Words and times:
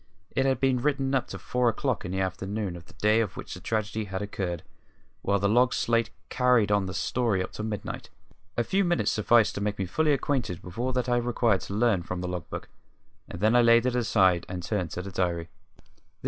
It 0.31 0.47
had 0.47 0.59
been 0.59 0.81
written 0.81 1.13
up 1.13 1.27
to 1.27 1.37
four 1.37 1.69
o'clock 1.69 2.03
in 2.05 2.11
the 2.11 2.21
afternoon 2.21 2.75
of 2.75 2.87
the 2.87 2.93
day 2.95 3.21
on 3.21 3.27
which 3.35 3.53
the 3.53 3.59
tragedy 3.59 4.05
had 4.05 4.19
occurred, 4.19 4.63
while 5.21 5.37
the 5.37 5.47
log 5.47 5.75
slate 5.75 6.09
carried 6.29 6.71
on 6.71 6.87
the 6.87 6.93
story 6.95 7.43
up 7.43 7.51
to 7.51 7.63
midnight. 7.63 8.09
A 8.57 8.63
few 8.63 8.83
minutes 8.83 9.11
sufficed 9.11 9.53
to 9.53 9.61
make 9.61 9.77
me 9.77 9.85
fully 9.85 10.11
acquainted 10.11 10.63
with 10.63 10.79
all 10.79 10.91
that 10.93 11.07
I 11.07 11.17
required 11.17 11.61
to 11.61 11.75
learn 11.75 12.01
from 12.01 12.19
the 12.21 12.27
log 12.27 12.49
book, 12.49 12.67
and 13.27 13.37
I 13.43 13.49
then 13.51 13.63
laid 13.67 13.85
it 13.85 13.95
aside 13.95 14.43
and 14.49 14.63
turned 14.63 14.89
to 14.89 15.03
the 15.03 15.11
diary. 15.11 15.49